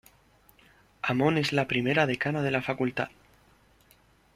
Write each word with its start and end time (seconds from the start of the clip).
Amon 1.03 1.37
es 1.37 1.53
la 1.53 1.67
primera 1.67 2.07
decana 2.07 2.41
de 2.41 2.49
la 2.49 2.63
Facultad. 2.63 3.09